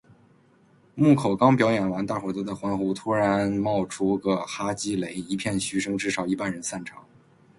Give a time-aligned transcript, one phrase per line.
[0.95, 7.05] 木口刚表演完大伙都在欢呼，突然冒出个哈基雷，一片嘘声，至少一半人散场